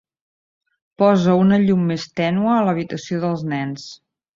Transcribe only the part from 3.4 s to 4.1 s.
nens.